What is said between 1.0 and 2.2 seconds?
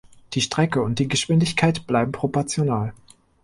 Geschwindigkeit bleiben